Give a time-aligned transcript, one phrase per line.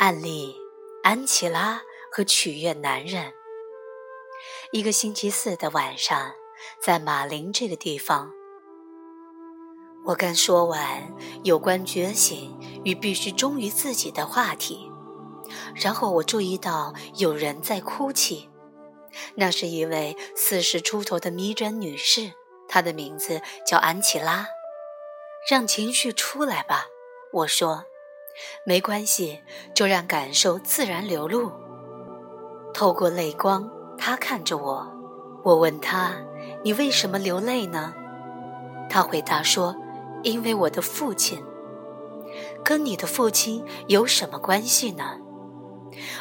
[0.00, 0.56] 案例：
[1.02, 3.34] 安琪拉和取悦男人。
[4.72, 6.32] 一个星期四的晚上，
[6.80, 8.32] 在马林这个地方，
[10.06, 14.90] 我刚说完有关觉醒与必须忠于自己的话题，
[15.74, 18.48] 然后我注意到有人在哭泣。
[19.34, 22.32] 那是一位四十出头的迷人女士，
[22.66, 24.48] 她的名字叫安琪拉。
[25.50, 26.86] 让情绪出来吧，
[27.34, 27.84] 我说。
[28.64, 29.40] 没关系，
[29.74, 31.50] 就让感受自然流露。
[32.72, 34.86] 透过泪光，他看着我。
[35.42, 36.16] 我问他
[36.62, 37.94] ：“你为什么流泪呢？”
[38.88, 39.74] 他回答说
[40.22, 41.42] ：“因为我的父亲。”
[42.62, 45.18] 跟你的父亲有什么关系呢？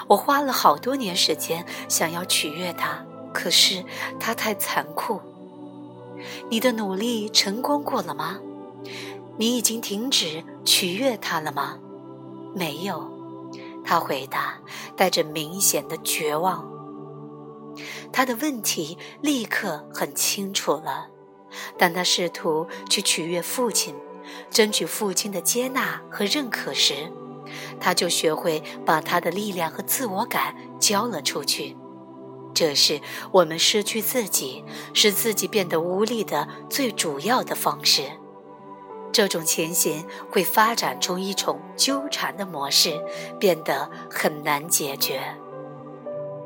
[0.08, 3.84] 我花了好多年时间想要取悦他，可是
[4.20, 5.22] 他太残酷。
[6.50, 8.40] 你的努力成功过了吗？
[9.38, 11.78] 你已经停止取悦他了吗？
[12.54, 13.12] 没有，
[13.84, 14.60] 他回答，
[14.96, 16.68] 带着明显的绝望。
[18.12, 21.08] 他的问题立刻很清楚了。
[21.78, 23.96] 当他试图去取悦父亲，
[24.50, 27.12] 争取父亲的接纳和认可时，
[27.80, 31.76] 他就学会把他的力量和自我感交了出去。
[32.54, 33.00] 这是
[33.32, 34.64] 我们失去自己，
[34.94, 38.19] 使自己变得无力的最主要的方式。
[39.12, 43.02] 这种情形会发展出一种纠缠的模式，
[43.40, 45.22] 变得很难解决。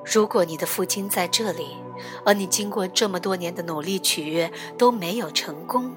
[0.05, 1.78] 如果你的父亲在这里，
[2.25, 5.94] 而你经过这么多年的努力取悦都没有成功，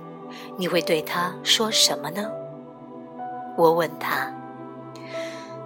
[0.57, 2.31] 你会对他说什么呢？
[3.57, 4.33] 我问他，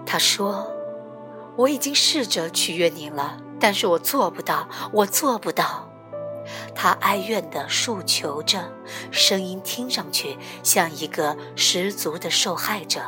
[0.05, 0.71] 他说
[1.57, 5.89] ：“我已经试着取悦你了，但是我做不到，我做不到。”
[6.73, 8.71] 他哀怨地诉求着，
[9.11, 13.01] 声音听上去像一个十足的受害者。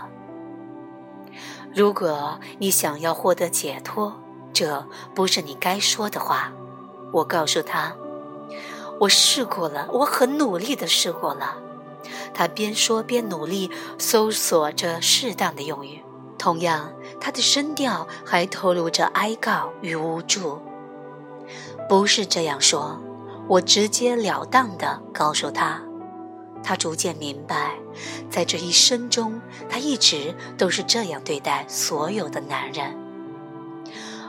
[1.73, 4.14] 如果你想要获得解脱，
[4.53, 6.53] 这不是你该说的话。
[7.12, 7.95] 我告诉他，
[9.00, 11.57] 我试过了，我很努力地试过了。
[12.34, 16.03] 他边说边努力搜索着适当的用语，
[16.38, 20.59] 同样，他的声调还透露着哀告与无助。
[21.90, 23.02] 不是这样说。
[23.48, 25.81] 我直截了当地告诉他，
[26.64, 27.74] 他逐渐明白，
[28.30, 29.40] 在这一生中，
[29.70, 32.98] 他一直都是这样对待所有的男人。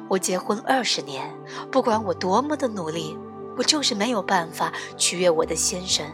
[0.08, 1.32] 我结婚二十年，
[1.70, 3.16] 不管我多么的努力，
[3.56, 6.04] 我就是没有办法取悦我的先生。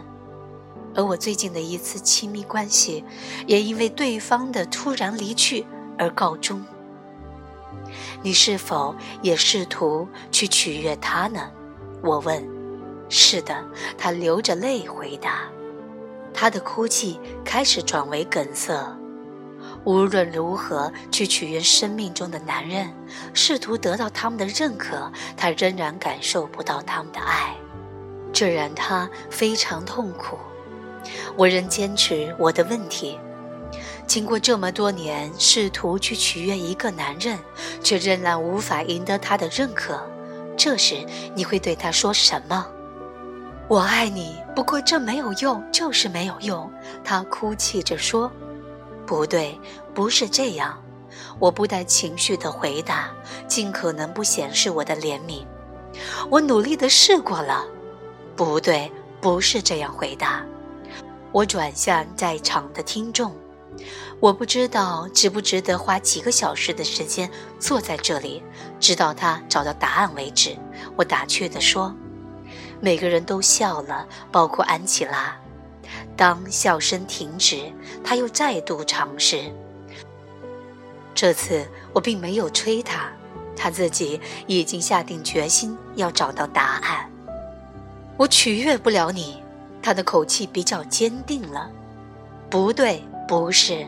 [0.93, 3.03] 而我最近的一次亲密关系，
[3.47, 5.65] 也因为对方的突然离去
[5.97, 6.63] 而告终。
[8.21, 11.49] 你是否也试图去取悦他呢？
[12.03, 12.60] 我问。
[13.13, 13.53] 是的，
[13.97, 15.41] 他流着泪回答。
[16.33, 18.73] 他的哭泣开始转为梗塞。
[19.83, 22.89] 无论如何去取悦生命中的男人，
[23.33, 27.53] 试图得到他们的认可，他仍然感受不到他们的爱，
[28.31, 30.37] 这让他非常痛苦。
[31.35, 33.19] 我仍坚持我的问题。
[34.07, 37.37] 经过这么多年试图去取悦一个男人，
[37.83, 40.01] 却仍然无法赢得他的认可，
[40.55, 41.05] 这时
[41.35, 42.65] 你会对他说什么？
[43.71, 46.69] 我爱你，不过这没有用，就是没有用。
[47.05, 48.29] 他哭泣着说
[49.07, 49.57] ：“不对，
[49.93, 50.77] 不是这样。”
[51.39, 53.09] 我不带情绪的回答，
[53.47, 55.45] 尽可能不显示我的怜悯。
[56.29, 57.65] 我努力的试过了。
[58.35, 60.45] 不对，不是这样回答。
[61.31, 63.33] 我转向在场的听众，
[64.19, 68.43] 我不知道值不值得花几个小时的时间坐在这里，
[68.81, 70.57] 直到他找到答案为止。
[70.97, 71.95] 我打趣地说。
[72.81, 75.37] 每个人都笑了，包括安琪拉。
[76.17, 77.71] 当笑声停止，
[78.03, 79.51] 他又再度尝试。
[81.13, 83.11] 这次我并没有催他，
[83.55, 87.09] 他自己已经下定决心要找到答案。
[88.17, 89.43] 我取悦不了你，
[89.81, 91.69] 他的口气比较坚定了。
[92.49, 93.87] 不对，不是。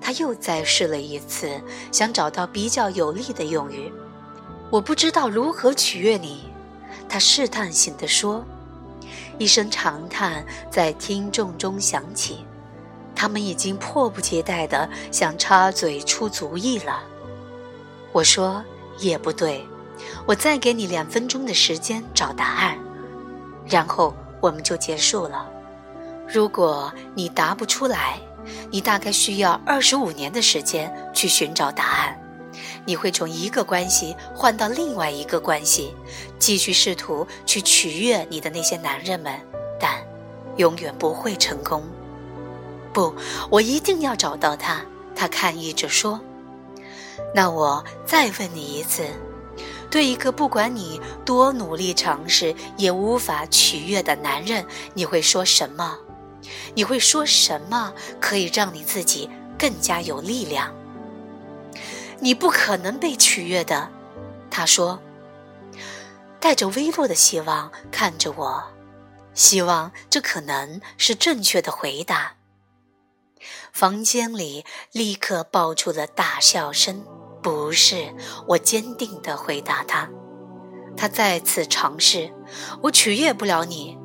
[0.00, 1.60] 他又再试了一次，
[1.90, 3.92] 想找到比较有力的用语。
[4.70, 6.44] 我不知道如何取悦你。
[7.08, 8.44] 他试探性地说
[9.38, 12.44] ：“一声长叹在听众中响起，
[13.14, 17.02] 他们已经迫不及待地想插嘴出主意了。”
[18.12, 18.64] 我说
[18.98, 19.66] ：“也不对，
[20.26, 22.78] 我再给你两分钟的时间找答案，
[23.66, 25.48] 然后我们就结束了。
[26.26, 28.18] 如果你答不出来，
[28.70, 32.18] 你大概需要二十五年的时间去寻找答案。”
[32.86, 35.94] 你会从一个关系换到另外一个关系，
[36.38, 39.40] 继续试图去取悦你的那些男人们，
[39.80, 40.02] 但
[40.56, 41.82] 永远不会成功。
[42.92, 43.14] 不，
[43.50, 44.82] 我一定要找到他。
[45.16, 46.20] 他抗议着说
[47.34, 49.04] ：“那我再问你一次：
[49.88, 55.96] 对一个不管你多努力尝试也无法取悦的男人，你会说什么？
[56.74, 60.74] 你会说什么可以让你自己更加有力量？
[62.24, 63.90] 你不可能被取悦的，
[64.50, 64.98] 他说，
[66.40, 68.64] 带着微弱的希望看着我，
[69.34, 72.36] 希望这可能是正确的回答。
[73.74, 77.04] 房间里立刻爆出了大笑声。
[77.42, 78.14] 不是，
[78.48, 80.08] 我坚定地回答他。
[80.96, 82.32] 他再次尝试，
[82.84, 83.98] 我取悦不了你，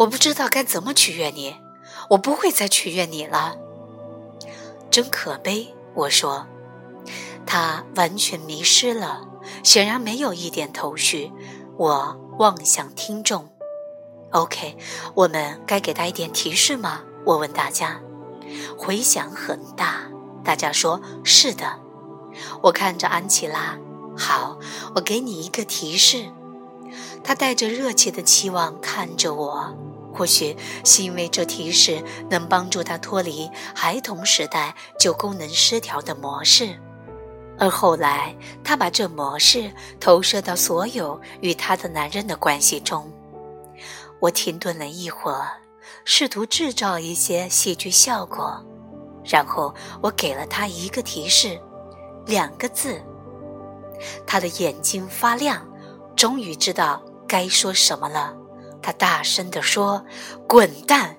[0.00, 1.56] 我不知道该怎么取悦你，
[2.10, 3.54] 我不会再取悦你了。
[4.90, 6.48] 真可悲，我说。
[7.46, 9.28] 他完全迷失了，
[9.62, 11.32] 显然没有一点头绪。
[11.76, 13.48] 我望向听众
[14.30, 14.76] ，OK，
[15.14, 17.02] 我们该给他一点提示吗？
[17.24, 18.00] 我问大家。
[18.76, 20.10] 回响很大，
[20.44, 21.80] 大家说是的。
[22.62, 23.78] 我看着安琪拉，
[24.16, 24.58] 好，
[24.94, 26.30] 我给你一个提示。
[27.24, 29.74] 他带着热切的期望看着我，
[30.12, 36.78] 或许是因为这提示能帮助他脱离孩童时代就功能失调的模式，
[37.62, 43.08] 而后来他把这模式投射到所有与他的男人的关系中。
[44.18, 45.48] 我停顿了一会儿，
[46.04, 48.60] 试图制造一些戏剧效果，
[49.24, 49.72] 然后
[50.02, 51.56] 我给了他一个提示。
[52.26, 53.00] 两个字，
[54.26, 55.64] 他的眼睛发亮，
[56.16, 58.34] 终于知道该说什么了。
[58.82, 60.04] 他大声地说
[60.48, 61.16] ：“滚蛋！”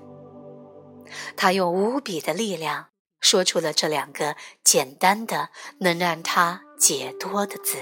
[1.37, 2.87] 他用无比的力量
[3.23, 5.49] 说出了这两个简单的、
[5.79, 7.77] 能让他解脱的字。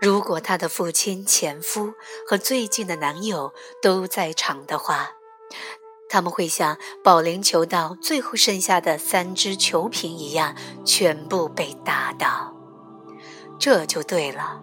[0.00, 1.92] 如果他的父亲、前夫
[2.26, 5.10] 和最近的男友都在场的话，
[6.08, 12.54] 他们会像保龄球到最后剩下的三只球瓶一样，全部被打倒。
[13.58, 14.62] 这就对了，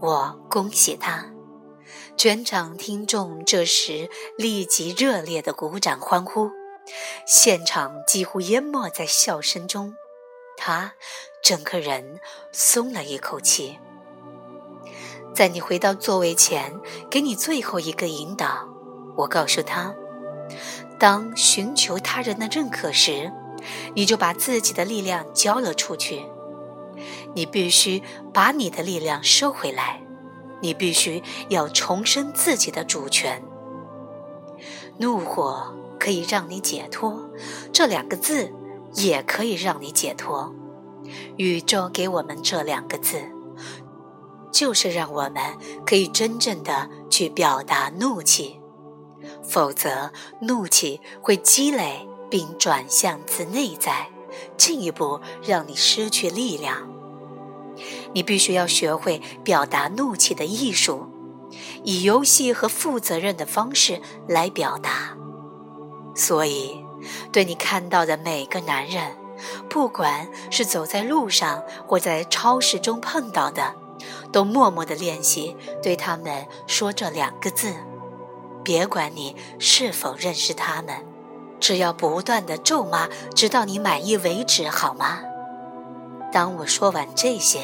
[0.00, 1.26] 我恭喜他。
[2.16, 6.50] 全场听众这时立即热烈的鼓掌欢呼，
[7.26, 9.94] 现场几乎淹没在笑声中。
[10.56, 10.94] 他
[11.42, 12.20] 整个人
[12.52, 13.78] 松了一口气。
[15.34, 16.78] 在你回到座位前，
[17.10, 18.68] 给你最后一个引导。
[19.16, 19.94] 我告诉他。
[20.98, 23.32] 当寻求他人的认可时，
[23.94, 26.26] 你就把自己的力量交了出去。
[27.34, 28.02] 你必须
[28.32, 30.02] 把你的力量收回来，
[30.60, 33.42] 你必须要重申自己的主权。
[34.98, 37.30] 怒火可以让你解脱，
[37.72, 38.52] 这两个字
[38.94, 40.52] 也可以让你解脱。
[41.36, 43.22] 宇宙给我们这两个字，
[44.50, 45.36] 就是让我们
[45.86, 48.58] 可以真正的去表达怒气。
[49.44, 50.10] 否则，
[50.40, 54.08] 怒气会积累并转向自内在，
[54.56, 56.90] 进一步让你失去力量。
[58.12, 61.06] 你必须要学会表达怒气的艺术，
[61.84, 65.11] 以游戏和负责任的方式来表达。
[66.14, 66.84] 所以，
[67.32, 69.16] 对你看到的每个男人，
[69.68, 73.74] 不管是走在路上或在超市中碰到的，
[74.30, 77.74] 都默默地练习对他们说这两个字。
[78.62, 81.04] 别管你是否认识他们，
[81.58, 85.20] 只要不断的咒骂，直到你满意为止，好吗？
[86.30, 87.60] 当我说完这些，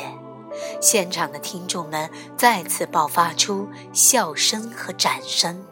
[0.80, 5.64] 现场的听众们再次爆发出笑声和掌声。